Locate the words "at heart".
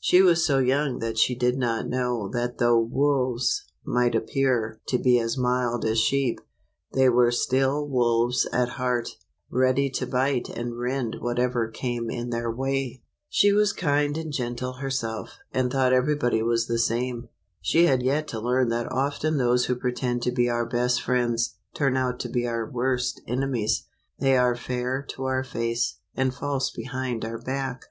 8.52-9.08